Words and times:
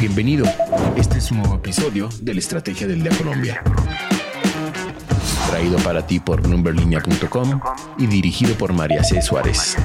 Bienvenido. 0.00 0.46
Este 0.96 1.18
es 1.18 1.30
un 1.30 1.40
nuevo 1.40 1.56
episodio 1.56 2.08
de 2.22 2.32
la 2.32 2.40
Estrategia 2.40 2.86
del 2.86 3.02
Día 3.02 3.12
Colombia. 3.18 3.62
Traído 5.50 5.76
para 5.80 6.06
ti 6.06 6.18
por 6.18 6.48
numberlinea.com 6.48 7.60
y 7.98 8.06
dirigido 8.06 8.54
por 8.54 8.72
María 8.72 9.04
C. 9.04 9.20
Suárez. 9.20 9.76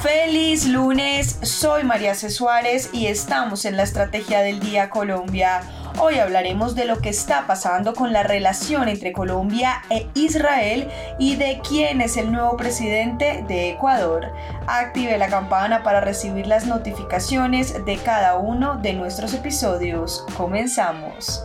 Feliz 0.00 0.68
lunes, 0.68 1.40
soy 1.42 1.82
María 1.82 2.14
C. 2.14 2.30
Suárez 2.30 2.90
y 2.92 3.06
estamos 3.06 3.64
en 3.64 3.76
la 3.76 3.82
Estrategia 3.82 4.42
del 4.42 4.60
Día 4.60 4.88
Colombia. 4.88 5.62
Hoy 5.98 6.16
hablaremos 6.16 6.74
de 6.74 6.84
lo 6.84 6.98
que 6.98 7.08
está 7.08 7.46
pasando 7.46 7.94
con 7.94 8.12
la 8.12 8.22
relación 8.22 8.88
entre 8.88 9.12
Colombia 9.12 9.82
e 9.88 10.06
Israel 10.14 10.88
y 11.18 11.36
de 11.36 11.60
quién 11.66 12.02
es 12.02 12.18
el 12.18 12.30
nuevo 12.30 12.56
presidente 12.58 13.42
de 13.48 13.70
Ecuador. 13.70 14.26
Active 14.66 15.16
la 15.16 15.28
campana 15.28 15.82
para 15.82 16.02
recibir 16.02 16.46
las 16.46 16.66
notificaciones 16.66 17.84
de 17.86 17.96
cada 17.96 18.36
uno 18.36 18.76
de 18.76 18.92
nuestros 18.92 19.32
episodios. 19.32 20.26
Comenzamos. 20.36 21.42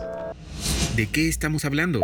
¿De 0.96 1.06
qué 1.06 1.30
estamos 1.30 1.64
hablando? 1.64 2.00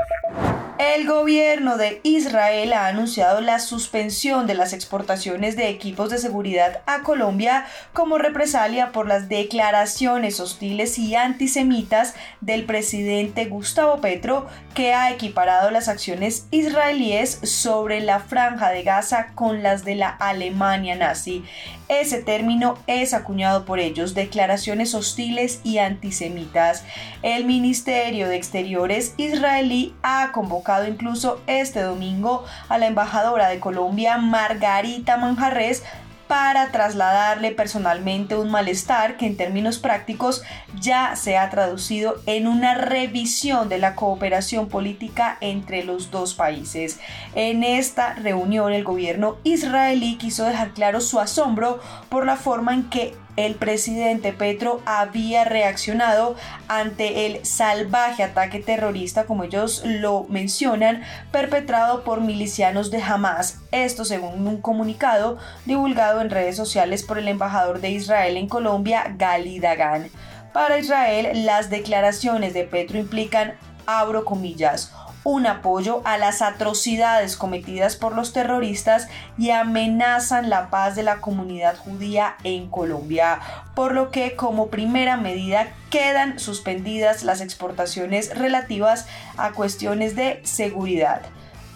El 0.79 1.09
gobierno 1.09 1.77
de 1.77 2.01
Israel 2.05 2.73
ha 2.73 2.87
anunciado 2.87 3.41
la 3.41 3.59
suspensión 3.59 4.47
de 4.47 4.55
las 4.55 4.73
exportaciones 4.73 5.57
de 5.57 5.71
equipos 5.71 6.09
de 6.09 6.19
seguridad 6.19 6.83
a 6.87 7.03
Colombia 7.03 7.67
como 7.93 8.17
represalia 8.17 8.93
por 8.93 9.09
las 9.09 9.29
declaraciones 9.29 10.39
hostiles 10.39 10.97
y 11.01 11.17
antisemitas 11.17 12.15
del 12.41 12.65
presidente 12.65 13.47
Gustavo 13.47 14.01
Petro, 14.01 14.47
que 14.75 14.95
ha 14.95 15.11
equiparado 15.11 15.73
las 15.73 15.89
acciones 15.89 16.47
israelíes 16.53 17.41
sobre 17.43 18.01
la 18.01 18.21
franja 18.21 18.71
de 18.71 18.85
Gaza 18.85 19.33
con 19.35 19.65
las 19.65 19.85
de 19.85 19.97
la 19.97 20.11
Alemania 20.11 20.95
nazi. 20.95 21.43
Ese 21.89 22.23
término 22.23 22.77
es 22.87 23.15
acuñado 23.15 23.65
por 23.65 23.79
ellos, 23.79 24.15
declaraciones 24.15 24.95
hostiles 24.95 25.61
y 25.65 25.79
antisemitas. 25.79 26.85
El 27.23 27.47
Ministerio 27.47 28.29
de 28.29 28.37
Exteriores 28.37 29.15
israelí 29.17 29.95
ha 30.03 30.31
convocado 30.33 30.87
incluso 30.87 31.41
este 31.47 31.81
domingo 31.81 32.45
a 32.69 32.77
la 32.77 32.87
embajadora 32.87 33.49
de 33.49 33.59
Colombia, 33.59 34.19
Margarita 34.19 35.17
Manjarres, 35.17 35.83
para 36.29 36.71
trasladarle 36.71 37.53
personalmente 37.53 38.37
un 38.37 38.51
malestar 38.51 39.17
que 39.17 39.27
en 39.27 39.37
términos 39.37 39.79
prácticos 39.79 40.43
ya 40.79 41.17
se 41.17 41.39
ha 41.39 41.49
traducido 41.51 42.17
en 42.27 42.47
una 42.47 42.75
revisión 42.75 43.69
de 43.69 43.79
la 43.79 43.95
cooperación 43.95 44.69
política 44.69 45.39
entre 45.41 45.83
los 45.83 46.11
dos 46.11 46.35
países. 46.35 47.01
En 47.35 47.65
esta 47.65 48.15
reunión 48.15 48.73
el 48.73 48.85
gobierno 48.85 49.39
israelí 49.43 50.17
quiso 50.17 50.45
dejar 50.45 50.73
claro 50.73 51.01
su 51.01 51.19
asombro 51.19 51.81
por 52.11 52.27
la 52.27 52.37
forma 52.37 52.75
en 52.75 52.91
que 52.91 53.15
el 53.39 53.55
presidente 53.55 54.33
Petro 54.33 54.83
había 54.85 55.45
reaccionado 55.45 56.35
ante 56.67 57.27
el 57.27 57.47
salvaje 57.47 58.25
ataque 58.25 58.59
terrorista, 58.59 59.27
como 59.27 59.45
ellos 59.45 59.83
lo 59.85 60.25
mencionan, 60.29 61.03
perpetrado 61.31 62.03
por 62.03 62.21
milicianos 62.21 62.91
de 62.91 63.01
Hamas. 63.01 63.61
Esto 63.71 64.05
según 64.05 64.45
un 64.45 64.61
comunicado 64.61 65.39
divulgado 65.67 66.21
en 66.21 66.31
redes 66.31 66.57
sociales 66.57 67.05
por 67.05 67.17
el 67.17 67.29
embajador 67.29 67.81
de 67.81 67.91
Israel 67.91 68.37
en 68.37 68.49
Colombia, 68.49 69.15
Gali 69.17 69.61
Dagan. 69.61 70.11
Para 70.53 70.79
Israel, 70.79 71.45
las 71.47 71.71
declaraciones 71.71 72.55
de 72.55 72.65
Petro 72.65 72.99
implican, 72.99 73.55
abro 73.87 74.25
comillas, 74.25 74.93
un 75.29 75.47
apoyo 75.47 76.01
a 76.07 76.17
las 76.17 76.41
atrocidades 76.41 77.37
cometidas 77.37 77.97
por 77.97 78.17
los 78.17 78.33
terroristas 78.33 79.09
y 79.37 79.51
amenazan 79.51 80.49
la 80.49 80.71
paz 80.71 80.97
de 80.97 81.03
la 81.03 81.21
comunidad 81.21 81.77
judía 81.77 82.37
en 82.45 82.71
Colombia, 82.71 83.39
por 83.75 83.93
lo 83.93 84.11
que 84.11 84.37
como 84.37 84.69
primera 84.69 85.19
medida 85.19 85.69
quedan 85.91 86.39
suspendidas 86.39 87.25
las 87.25 87.43
exportaciones 87.43 88.39
relativas 88.39 89.07
a 89.37 89.53
cuestiones 89.53 90.17
de 90.17 90.41
seguridad. 90.45 91.21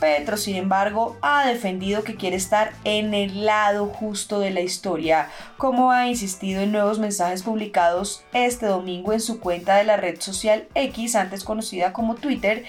Petro, 0.03 0.37
sin 0.37 0.57
embargo, 0.57 1.17
ha 1.23 1.47
defendido 1.47 2.03
que 2.03 2.17
quiere 2.17 2.35
estar 2.35 2.73
en 2.83 3.15
el 3.15 3.47
lado 3.47 3.87
justo 3.87 4.41
de 4.41 4.51
la 4.51 4.61
historia, 4.61 5.29
como 5.57 5.93
ha 5.93 6.09
insistido 6.09 6.61
en 6.61 6.73
nuevos 6.73 6.99
mensajes 6.99 7.45
publicados 7.45 8.25
este 8.33 8.67
domingo 8.67 9.13
en 9.13 9.21
su 9.21 9.39
cuenta 9.39 9.77
de 9.77 9.85
la 9.85 9.97
red 9.97 10.21
social 10.21 10.67
X, 10.75 11.15
antes 11.15 11.45
conocida 11.45 11.93
como 11.93 12.17
Twitter, 12.17 12.65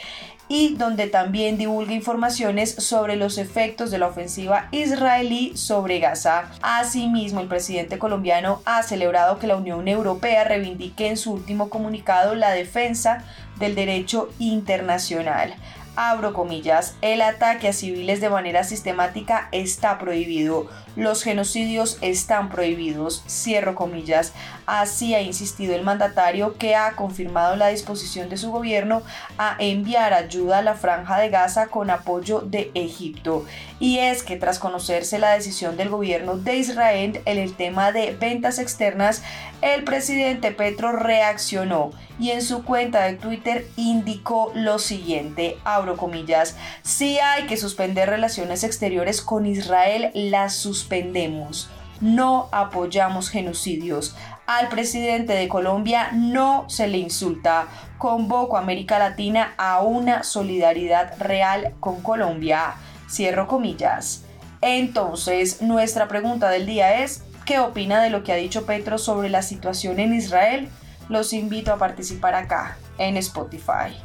y 0.47 0.75
donde 0.75 1.07
también 1.07 1.57
divulga 1.57 1.93
informaciones 1.93 2.75
sobre 2.75 3.15
los 3.15 3.39
efectos 3.39 3.89
de 3.89 3.97
la 3.97 4.09
ofensiva 4.09 4.67
israelí 4.69 5.57
sobre 5.57 5.97
Gaza. 5.99 6.51
Asimismo, 6.61 7.39
el 7.39 7.47
presidente 7.47 7.97
colombiano 7.97 8.61
ha 8.65 8.83
celebrado 8.83 9.39
que 9.39 9.47
la 9.47 9.55
Unión 9.55 9.87
Europea 9.87 10.43
reivindique 10.43 11.07
en 11.07 11.17
su 11.17 11.33
último 11.33 11.71
comunicado 11.71 12.35
la 12.35 12.51
defensa 12.51 13.23
del 13.57 13.73
derecho 13.73 14.29
internacional 14.37 15.55
abro 15.95 16.33
comillas, 16.33 16.95
el 17.01 17.21
ataque 17.21 17.67
a 17.67 17.73
civiles 17.73 18.21
de 18.21 18.29
manera 18.29 18.63
sistemática 18.63 19.47
está 19.51 19.99
prohibido, 19.99 20.67
los 20.95 21.23
genocidios 21.23 21.97
están 22.01 22.49
prohibidos, 22.49 23.23
cierro 23.27 23.75
comillas. 23.75 24.33
Así 24.65 25.15
ha 25.15 25.21
insistido 25.21 25.75
el 25.75 25.83
mandatario 25.83 26.57
que 26.57 26.75
ha 26.75 26.91
confirmado 26.95 27.55
la 27.55 27.67
disposición 27.67 28.29
de 28.29 28.37
su 28.37 28.51
gobierno 28.51 29.01
a 29.37 29.55
enviar 29.59 30.13
ayuda 30.13 30.59
a 30.59 30.61
la 30.61 30.75
franja 30.75 31.17
de 31.19 31.29
Gaza 31.29 31.67
con 31.67 31.89
apoyo 31.89 32.41
de 32.41 32.71
Egipto. 32.75 33.45
Y 33.79 33.99
es 33.99 34.23
que 34.23 34.37
tras 34.37 34.59
conocerse 34.59 35.19
la 35.19 35.33
decisión 35.33 35.77
del 35.77 35.89
gobierno 35.89 36.37
de 36.37 36.57
Israel 36.57 37.21
en 37.25 37.37
el 37.37 37.55
tema 37.55 37.91
de 37.91 38.15
ventas 38.15 38.59
externas, 38.59 39.23
el 39.61 39.83
presidente 39.83 40.51
Petro 40.51 40.91
reaccionó 40.91 41.91
y 42.19 42.31
en 42.31 42.41
su 42.41 42.63
cuenta 42.63 43.03
de 43.03 43.13
Twitter 43.13 43.67
indicó 43.75 44.51
lo 44.55 44.79
siguiente, 44.79 45.57
abro 45.63 45.97
comillas, 45.97 46.55
si 46.81 47.19
hay 47.19 47.43
que 47.43 47.57
suspender 47.57 48.09
relaciones 48.09 48.63
exteriores 48.63 49.21
con 49.21 49.45
Israel, 49.45 50.11
las 50.13 50.55
suspendemos. 50.55 51.69
No 52.01 52.49
apoyamos 52.51 53.29
genocidios. 53.29 54.15
Al 54.45 54.67
presidente 54.67 55.33
de 55.33 55.47
Colombia 55.47 56.09
no 56.11 56.65
se 56.67 56.87
le 56.87 56.97
insulta. 56.97 57.67
Convoco 57.97 58.57
a 58.57 58.59
América 58.59 58.99
Latina 58.99 59.53
a 59.57 59.81
una 59.81 60.23
solidaridad 60.23 61.17
real 61.19 61.73
con 61.79 62.01
Colombia. 62.01 62.75
Cierro 63.09 63.47
comillas. 63.47 64.25
Entonces, 64.59 65.61
nuestra 65.61 66.07
pregunta 66.07 66.49
del 66.49 66.65
día 66.65 67.03
es, 67.03 67.23
¿qué 67.45 67.59
opina 67.59 68.01
de 68.01 68.09
lo 68.09 68.23
que 68.23 68.33
ha 68.33 68.37
dicho 68.37 68.65
Petro 68.65 68.97
sobre 68.97 69.29
la 69.29 69.41
situación 69.41 69.99
en 69.99 70.13
Israel? 70.13 70.69
Los 71.09 71.33
invito 71.33 71.71
a 71.73 71.77
participar 71.77 72.35
acá 72.35 72.77
en 72.97 73.17
Spotify. 73.17 73.95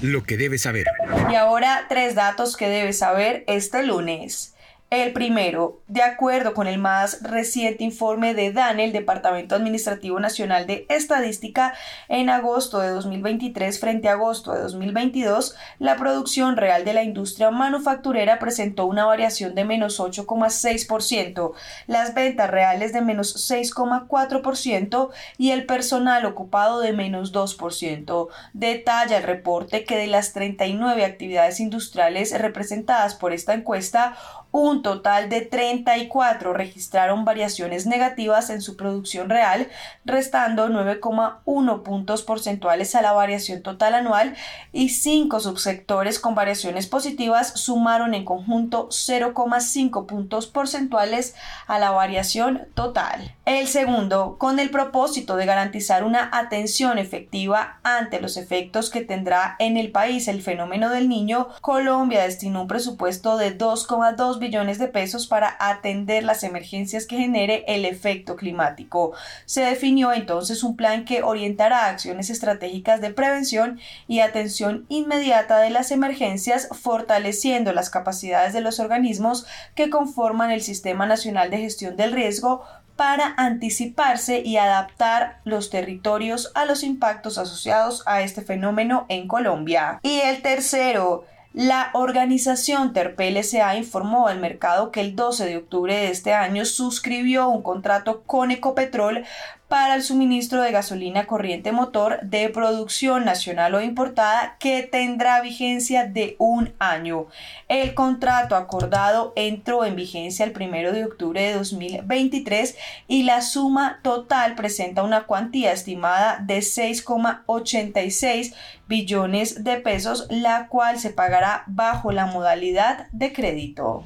Lo 0.00 0.24
que 0.24 0.36
debes 0.36 0.62
saber. 0.62 0.86
Y 1.30 1.34
ahora 1.36 1.86
tres 1.88 2.14
datos 2.14 2.56
que 2.56 2.68
debes 2.68 2.98
saber 2.98 3.44
este 3.46 3.84
lunes. 3.84 4.54
El 4.92 5.14
primero, 5.14 5.80
de 5.88 6.02
acuerdo 6.02 6.52
con 6.52 6.66
el 6.66 6.76
más 6.76 7.22
reciente 7.22 7.82
informe 7.82 8.34
de 8.34 8.52
DANE, 8.52 8.84
el 8.84 8.92
Departamento 8.92 9.54
Administrativo 9.54 10.20
Nacional 10.20 10.66
de 10.66 10.84
Estadística, 10.90 11.72
en 12.10 12.28
agosto 12.28 12.78
de 12.78 12.90
2023 12.90 13.80
frente 13.80 14.10
a 14.10 14.12
agosto 14.12 14.52
de 14.52 14.60
2022, 14.60 15.56
la 15.78 15.96
producción 15.96 16.58
real 16.58 16.84
de 16.84 16.92
la 16.92 17.04
industria 17.04 17.50
manufacturera 17.50 18.38
presentó 18.38 18.84
una 18.84 19.06
variación 19.06 19.54
de 19.54 19.64
menos 19.64 19.98
8,6%, 19.98 21.52
las 21.86 22.12
ventas 22.12 22.50
reales 22.50 22.92
de 22.92 23.00
menos 23.00 23.50
6,4% 23.50 25.08
y 25.38 25.52
el 25.52 25.64
personal 25.64 26.26
ocupado 26.26 26.80
de 26.80 26.92
menos 26.92 27.32
2%. 27.32 28.28
Detalla 28.52 29.16
el 29.16 29.22
reporte 29.22 29.86
que 29.86 29.96
de 29.96 30.08
las 30.08 30.34
39 30.34 31.02
actividades 31.06 31.60
industriales 31.60 32.38
representadas 32.38 33.14
por 33.14 33.32
esta 33.32 33.54
encuesta, 33.54 34.18
un 34.52 34.82
total 34.82 35.30
de 35.30 35.40
34 35.40 36.52
registraron 36.52 37.24
variaciones 37.24 37.86
negativas 37.86 38.50
en 38.50 38.60
su 38.60 38.76
producción 38.76 39.30
real, 39.30 39.68
restando 40.04 40.68
9,1 40.68 41.82
puntos 41.82 42.22
porcentuales 42.22 42.94
a 42.94 43.02
la 43.02 43.12
variación 43.12 43.62
total 43.62 43.94
anual 43.94 44.36
y 44.72 44.90
5 44.90 45.40
subsectores 45.40 46.18
con 46.18 46.34
variaciones 46.34 46.86
positivas 46.86 47.58
sumaron 47.58 48.14
en 48.14 48.26
conjunto 48.26 48.88
0,5 48.90 50.06
puntos 50.06 50.46
porcentuales 50.46 51.34
a 51.66 51.78
la 51.78 51.90
variación 51.90 52.68
total. 52.74 53.34
El 53.46 53.66
segundo, 53.68 54.36
con 54.38 54.58
el 54.58 54.70
propósito 54.70 55.36
de 55.36 55.46
garantizar 55.46 56.04
una 56.04 56.28
atención 56.32 56.98
efectiva 56.98 57.80
ante 57.82 58.20
los 58.20 58.36
efectos 58.36 58.90
que 58.90 59.00
tendrá 59.00 59.56
en 59.58 59.78
el 59.78 59.90
país 59.90 60.28
el 60.28 60.42
fenómeno 60.42 60.90
del 60.90 61.08
niño, 61.08 61.48
Colombia 61.62 62.22
destinó 62.22 62.62
un 62.62 62.68
presupuesto 62.68 63.38
de 63.38 63.56
2,2 63.56 64.41
billones 64.42 64.78
de 64.78 64.88
pesos 64.88 65.26
para 65.26 65.56
atender 65.58 66.22
las 66.24 66.42
emergencias 66.42 67.06
que 67.06 67.16
genere 67.16 67.64
el 67.66 67.86
efecto 67.86 68.36
climático. 68.36 69.12
Se 69.46 69.62
definió 69.62 70.12
entonces 70.12 70.62
un 70.62 70.76
plan 70.76 71.06
que 71.06 71.22
orientará 71.22 71.86
acciones 71.86 72.28
estratégicas 72.28 73.00
de 73.00 73.14
prevención 73.14 73.80
y 74.06 74.20
atención 74.20 74.84
inmediata 74.90 75.58
de 75.60 75.70
las 75.70 75.90
emergencias, 75.90 76.68
fortaleciendo 76.72 77.72
las 77.72 77.88
capacidades 77.88 78.52
de 78.52 78.60
los 78.60 78.78
organismos 78.78 79.46
que 79.74 79.88
conforman 79.88 80.50
el 80.50 80.60
Sistema 80.60 81.06
Nacional 81.06 81.50
de 81.50 81.58
Gestión 81.58 81.96
del 81.96 82.12
Riesgo 82.12 82.62
para 82.96 83.34
anticiparse 83.36 84.42
y 84.44 84.58
adaptar 84.58 85.40
los 85.44 85.70
territorios 85.70 86.52
a 86.54 86.64
los 86.66 86.82
impactos 86.82 87.38
asociados 87.38 88.02
a 88.06 88.22
este 88.22 88.42
fenómeno 88.42 89.06
en 89.08 89.28
Colombia. 89.28 89.98
Y 90.02 90.20
el 90.20 90.42
tercero, 90.42 91.24
la 91.52 91.90
organización 91.92 92.94
Terpel 92.94 93.36
S.A. 93.36 93.76
informó 93.76 94.26
al 94.26 94.40
mercado 94.40 94.90
que 94.90 95.00
el 95.00 95.14
12 95.14 95.44
de 95.44 95.56
octubre 95.58 95.94
de 95.94 96.10
este 96.10 96.32
año 96.32 96.64
suscribió 96.64 97.48
un 97.48 97.62
contrato 97.62 98.22
con 98.22 98.50
Ecopetrol 98.50 99.24
para 99.72 99.94
el 99.94 100.02
suministro 100.02 100.60
de 100.60 100.70
gasolina 100.70 101.26
corriente 101.26 101.72
motor 101.72 102.20
de 102.20 102.50
producción 102.50 103.24
nacional 103.24 103.74
o 103.74 103.80
importada 103.80 104.58
que 104.58 104.82
tendrá 104.82 105.40
vigencia 105.40 106.04
de 106.04 106.36
un 106.36 106.74
año. 106.78 107.28
El 107.68 107.94
contrato 107.94 108.54
acordado 108.54 109.32
entró 109.34 109.86
en 109.86 109.96
vigencia 109.96 110.44
el 110.44 110.52
1 110.54 110.92
de 110.92 111.06
octubre 111.06 111.40
de 111.40 111.54
2023 111.54 112.76
y 113.08 113.22
la 113.22 113.40
suma 113.40 114.00
total 114.02 114.56
presenta 114.56 115.04
una 115.04 115.22
cuantía 115.22 115.72
estimada 115.72 116.36
de 116.44 116.58
6,86 116.58 118.52
billones 118.86 119.64
de 119.64 119.78
pesos, 119.78 120.26
la 120.28 120.68
cual 120.68 120.98
se 120.98 121.08
pagará 121.08 121.64
bajo 121.66 122.12
la 122.12 122.26
modalidad 122.26 123.06
de 123.12 123.32
crédito. 123.32 124.04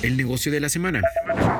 El 0.00 0.16
negocio 0.16 0.52
de 0.52 0.60
la 0.60 0.68
semana. 0.68 1.02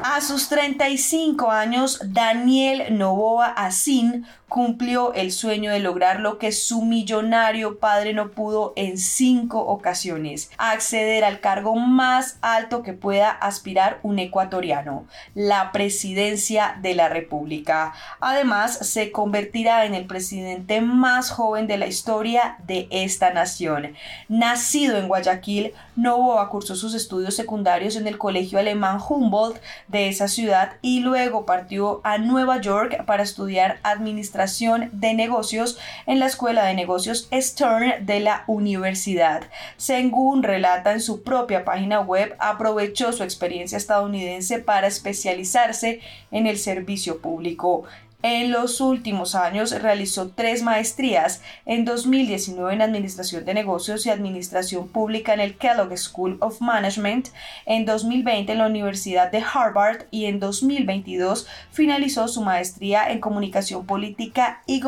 A 0.05 0.21
sus 0.21 0.49
35 0.49 1.51
años, 1.51 2.01
Daniel 2.05 2.97
Novoa 2.97 3.47
Asin 3.47 4.27
cumplió 4.49 5.13
el 5.13 5.33
sueño 5.33 5.71
de 5.71 5.81
lograr 5.81 6.21
lo 6.21 6.39
que 6.39 6.53
su 6.53 6.83
millonario 6.83 7.79
padre 7.79 8.15
no 8.15 8.31
pudo 8.31 8.73
en 8.77 8.97
cinco 8.97 9.61
ocasiones, 9.61 10.51
acceder 10.57 11.23
al 11.23 11.41
cargo 11.41 11.77
más 11.77 12.39
alto 12.41 12.83
que 12.83 12.95
pueda 12.95 13.31
aspirar 13.31 13.99
un 14.03 14.19
ecuatoriano, 14.19 15.07
la 15.35 15.71
presidencia 15.71 16.79
de 16.81 16.95
la 16.95 17.11
República. 17.11 17.93
Además, 18.21 18.79
se 18.89 19.13
convertirá 19.13 19.85
en 19.85 19.95
el 19.95 20.07
presidente 20.07 20.81
más 20.81 21.31
joven 21.31 21.67
de 21.67 21.77
la 21.77 21.87
historia 21.87 22.57
de 22.67 22.89
esta 22.91 23.35
nación. 23.35 23.95
Nacido 24.29 24.97
en 24.97 25.09
Guayaquil, 25.09 25.75
Novoa 25.95 26.49
cursó 26.49 26.75
sus 26.75 26.95
estudios 26.95 27.35
secundarios 27.35 27.97
en 27.97 28.07
el 28.07 28.17
Colegio 28.17 28.28
Alemán 28.29 28.99
Humboldt 29.07 29.61
de 29.89 30.09
esa 30.09 30.29
ciudad 30.29 30.73
y 30.83 31.01
luego 31.01 31.47
partió 31.47 32.01
a 32.05 32.19
Nueva 32.19 32.61
York 32.61 33.05
para 33.07 33.23
estudiar 33.23 33.79
administración 33.83 34.91
de 34.93 35.15
negocios 35.15 35.79
en 36.07 36.19
la 36.19 36.27
Escuela 36.27 36.65
de 36.65 36.75
Negocios 36.75 37.29
Stern 37.33 38.05
de 38.05 38.21
la 38.21 38.45
universidad. 38.47 39.43
Según 39.77 40.43
relata 40.43 40.93
en 40.93 41.01
su 41.01 41.23
propia 41.23 41.65
página 41.65 42.01
web, 42.01 42.37
aprovechó 42.39 43.13
su 43.13 43.23
experiencia 43.23 43.79
estadounidense 43.79 44.59
para 44.59 44.87
especializarse 44.87 46.01
en 46.31 46.47
el 46.47 46.59
servicio 46.59 47.21
público. 47.21 47.85
En 48.21 48.51
los 48.51 48.81
últimos 48.81 49.37
años 49.37 49.71
realizó 49.71 50.31
tres 50.31 50.65
maestrías, 50.65 51.41
en 51.67 51.85
2019 51.85 52.75
en 52.75 52.83
Administración 52.83 53.45
de 53.45 53.55
Negocios 53.55 54.07
y 54.07 54.11
Administración 54.11 54.89
Pública 54.89 55.35
en 55.35 55.39
el 55.39 55.57
Kellogg 55.57 55.97
School 55.97 56.37
of 56.41 56.61
Management, 56.61 57.29
en 57.65 57.85
2020 57.85 58.51
en 58.51 58.59
la 58.59 58.67
Universidad 58.67 59.31
de 59.31 59.45
Harvard 59.55 60.07
y 60.11 60.25
en 60.25 60.41
2022 60.41 61.47
finalizó 61.71 62.27
su 62.27 62.43
maestría 62.43 63.09
en 63.09 63.21
Comunicación 63.21 63.87
Política 63.87 64.65
y, 64.67 64.83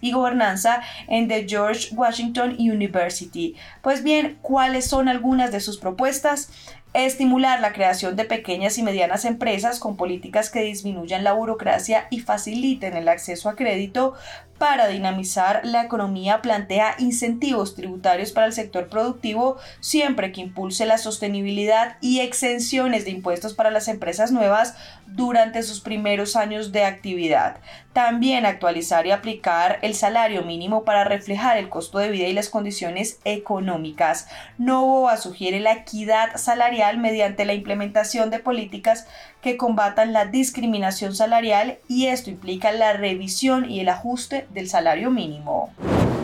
y 0.00 0.12
Gobernanza 0.12 0.80
en 1.08 1.26
The 1.26 1.48
George 1.48 1.92
Washington 1.92 2.54
University. 2.56 3.56
Pues 3.82 4.04
bien, 4.04 4.38
¿cuáles 4.42 4.86
son 4.86 5.08
algunas 5.08 5.50
de 5.50 5.58
sus 5.58 5.76
propuestas? 5.76 6.52
Estimular 6.92 7.60
la 7.60 7.72
creación 7.72 8.16
de 8.16 8.24
pequeñas 8.24 8.76
y 8.76 8.82
medianas 8.82 9.24
empresas 9.24 9.78
con 9.78 9.96
políticas 9.96 10.50
que 10.50 10.62
disminuyan 10.62 11.22
la 11.22 11.32
burocracia 11.32 12.08
y 12.10 12.18
faciliten 12.18 12.96
el 12.96 13.08
acceso 13.08 13.48
a 13.48 13.54
crédito 13.54 14.14
para 14.60 14.88
dinamizar 14.88 15.62
la 15.64 15.82
economía 15.82 16.42
plantea 16.42 16.94
incentivos 16.98 17.74
tributarios 17.74 18.30
para 18.30 18.46
el 18.46 18.52
sector 18.52 18.88
productivo 18.88 19.56
siempre 19.80 20.32
que 20.32 20.42
impulse 20.42 20.84
la 20.84 20.98
sostenibilidad 20.98 21.96
y 22.02 22.20
exenciones 22.20 23.06
de 23.06 23.10
impuestos 23.12 23.54
para 23.54 23.70
las 23.70 23.88
empresas 23.88 24.32
nuevas 24.32 24.74
durante 25.06 25.62
sus 25.62 25.80
primeros 25.80 26.36
años 26.36 26.72
de 26.72 26.84
actividad. 26.84 27.56
También 27.94 28.44
actualizar 28.44 29.06
y 29.06 29.12
aplicar 29.12 29.78
el 29.80 29.94
salario 29.94 30.42
mínimo 30.42 30.84
para 30.84 31.04
reflejar 31.04 31.56
el 31.56 31.70
costo 31.70 31.98
de 31.98 32.10
vida 32.10 32.28
y 32.28 32.34
las 32.34 32.50
condiciones 32.50 33.18
económicas. 33.24 34.28
Novoa 34.58 35.16
sugiere 35.16 35.58
la 35.60 35.72
equidad 35.72 36.36
salarial 36.36 36.98
mediante 36.98 37.46
la 37.46 37.54
implementación 37.54 38.28
de 38.28 38.40
políticas 38.40 39.06
que 39.42 39.56
combatan 39.56 40.12
la 40.12 40.26
discriminación 40.26 41.14
salarial 41.14 41.78
y 41.88 42.06
esto 42.06 42.30
implica 42.30 42.72
la 42.72 42.92
revisión 42.92 43.70
y 43.70 43.80
el 43.80 43.88
ajuste 43.88 44.46
del 44.50 44.68
salario 44.68 45.10
mínimo. 45.10 45.70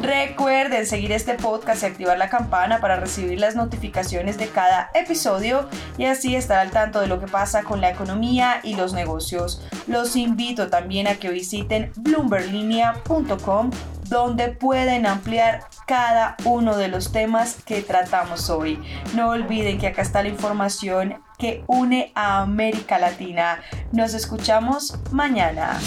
Recuerden 0.02 0.86
seguir 0.86 1.10
este 1.10 1.34
podcast 1.34 1.82
y 1.82 1.86
activar 1.86 2.16
la 2.18 2.28
campana 2.28 2.80
para 2.80 2.96
recibir 2.96 3.40
las 3.40 3.56
notificaciones 3.56 4.38
de 4.38 4.48
cada 4.48 4.90
episodio 4.94 5.68
y 5.98 6.04
así 6.04 6.36
estar 6.36 6.58
al 6.58 6.70
tanto 6.70 7.00
de 7.00 7.06
lo 7.06 7.18
que 7.18 7.26
pasa 7.26 7.64
con 7.64 7.80
la 7.80 7.90
economía 7.90 8.60
y 8.62 8.76
los 8.76 8.92
negocios. 8.92 9.62
Los 9.88 10.14
invito 10.14 10.68
también 10.68 11.08
a 11.08 11.16
que 11.16 11.30
visiten 11.30 11.90
bloomberlinia.com 11.96 13.70
donde 14.08 14.48
pueden 14.48 15.06
ampliar 15.06 15.64
cada 15.86 16.36
uno 16.44 16.76
de 16.76 16.88
los 16.88 17.10
temas 17.10 17.56
que 17.64 17.82
tratamos 17.82 18.50
hoy. 18.50 18.78
No 19.14 19.30
olviden 19.30 19.78
que 19.78 19.88
acá 19.88 20.02
está 20.02 20.22
la 20.22 20.28
información 20.28 21.16
que 21.38 21.62
une 21.66 22.12
a 22.14 22.42
América 22.42 22.98
Latina. 22.98 23.60
Nos 23.92 24.14
escuchamos 24.14 24.98
mañana. 25.10 25.78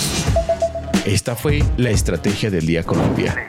Esta 1.05 1.35
fue 1.35 1.63
la 1.77 1.89
Estrategia 1.89 2.49
del 2.49 2.65
Día 2.65 2.83
Colombia. 2.83 3.47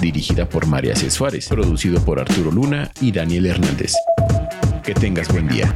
Dirigida 0.00 0.48
por 0.48 0.66
María 0.66 0.94
C. 0.94 1.10
Suárez, 1.10 1.48
producido 1.48 2.00
por 2.04 2.20
Arturo 2.20 2.50
Luna 2.50 2.90
y 3.00 3.12
Daniel 3.12 3.46
Hernández. 3.46 3.94
Que 4.82 4.94
tengas 4.94 5.28
buen 5.28 5.48
día. 5.48 5.74